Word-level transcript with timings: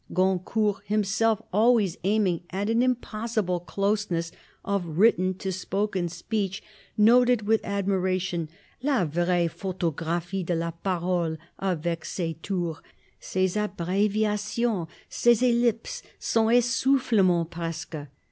Goncourt, 0.11 0.81
himself 0.85 1.43
always 1.53 1.95
aiming 2.03 2.41
at 2.49 2.71
an 2.71 2.81
impossible 2.81 3.59
closeness 3.59 4.31
of 4.65 4.97
written 4.97 5.35
to 5.35 5.51
spoken 5.51 6.09
speech, 6.09 6.63
noted 6.97 7.43
with 7.43 7.63
admiration 7.63 8.49
la 8.81 9.05
vraie 9.05 9.47
photographie 9.47 10.43
de 10.43 10.55
la 10.55 10.71
parole 10.71 11.37
avec 11.61 12.03
ses 12.03 12.33
tours, 12.41 12.81
ses 13.19 13.53
abbréviations 13.55 14.87
ses 15.07 15.43
ellipses, 15.43 16.01
son 16.17 16.47
essoufflement 16.47 17.47
presque. 17.51 18.07